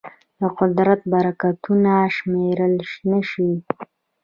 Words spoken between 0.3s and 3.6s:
د قدرت برکتونه شمېرل نهشي.